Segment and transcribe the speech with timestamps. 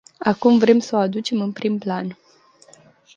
[0.19, 2.17] Acum vrem să o aducem în prim plan.